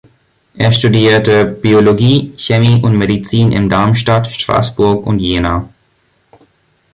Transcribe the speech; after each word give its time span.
Er 0.55 0.71
studierte 0.71 1.45
Biologie, 1.45 2.33
Chemie 2.35 2.81
und 2.81 2.97
Medizin 2.97 3.51
in 3.51 3.69
Darmstadt, 3.69 4.31
Straßburg 4.31 5.05
und 5.05 5.19
Jena. 5.19 5.69